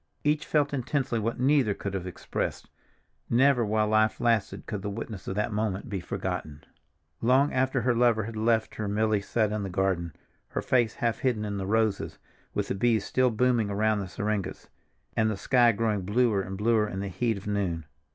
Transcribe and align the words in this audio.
Each 0.23 0.47
felt 0.47 0.73
intensely 0.73 1.19
what 1.19 1.39
neither 1.39 1.75
could 1.75 1.93
have 1.93 2.07
expressed. 2.07 2.71
Never, 3.29 3.63
while 3.63 3.87
life 3.87 4.19
lasted, 4.19 4.65
could 4.65 4.81
the 4.81 4.89
witness 4.89 5.27
of 5.27 5.35
that 5.35 5.53
moment 5.53 5.89
be 5.89 5.99
forgotten. 5.99 6.63
Long 7.21 7.53
after 7.53 7.81
her 7.81 7.93
lover 7.93 8.23
had 8.23 8.35
left 8.35 8.73
her 8.73 8.87
Milly 8.87 9.21
sat 9.21 9.51
in 9.51 9.61
the 9.61 9.69
garden, 9.69 10.15
her 10.47 10.61
face 10.63 10.95
half 10.95 11.19
hidden 11.19 11.45
in 11.45 11.57
the 11.57 11.67
roses, 11.67 12.17
with 12.55 12.69
the 12.69 12.73
bees 12.73 13.05
still 13.05 13.29
booming 13.29 13.69
around 13.69 13.99
the 13.99 14.07
syringas, 14.07 14.69
and 15.15 15.29
the 15.29 15.37
sky 15.37 15.71
growing 15.71 16.01
bluer 16.01 16.41
and 16.41 16.57
bluer 16.57 16.87
in 16.89 16.99
the 16.99 17.07
heat 17.07 17.37
of 17.37 17.45
noon. 17.45 17.85